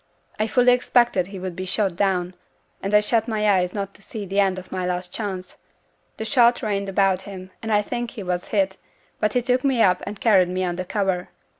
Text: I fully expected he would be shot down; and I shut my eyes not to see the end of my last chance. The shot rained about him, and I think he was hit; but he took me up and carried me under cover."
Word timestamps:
I 0.39 0.47
fully 0.47 0.71
expected 0.73 1.27
he 1.27 1.37
would 1.37 1.55
be 1.55 1.63
shot 1.63 1.95
down; 1.95 2.33
and 2.81 2.91
I 2.95 3.01
shut 3.01 3.27
my 3.27 3.47
eyes 3.47 3.71
not 3.71 3.93
to 3.93 4.01
see 4.01 4.25
the 4.25 4.39
end 4.39 4.57
of 4.57 4.71
my 4.71 4.83
last 4.83 5.13
chance. 5.13 5.57
The 6.17 6.25
shot 6.25 6.63
rained 6.63 6.89
about 6.89 7.21
him, 7.21 7.51
and 7.61 7.71
I 7.71 7.83
think 7.83 8.09
he 8.09 8.23
was 8.23 8.47
hit; 8.47 8.77
but 9.19 9.33
he 9.33 9.43
took 9.43 9.63
me 9.63 9.83
up 9.83 10.01
and 10.07 10.19
carried 10.19 10.49
me 10.49 10.63
under 10.63 10.85
cover." 10.85 11.29